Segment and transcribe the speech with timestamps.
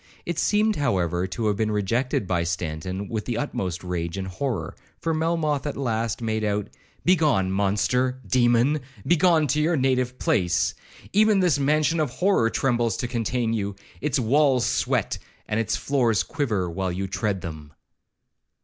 [0.25, 4.75] It seemed, however, to have been rejected by Stanton with the utmost rage and horror,
[4.99, 10.73] for Melmoth at last made out,—'Begone, monster, demon!—begone to your native place.
[11.13, 16.23] Even this mansion of horror trembles to contain you; its walls sweat, and its floors
[16.23, 17.71] quiver, while you tread them.'